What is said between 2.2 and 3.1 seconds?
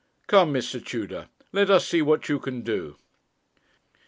you can do.'